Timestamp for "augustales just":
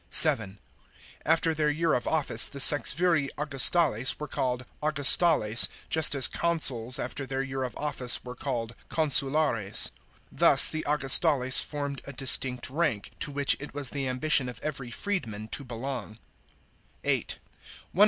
4.81-6.15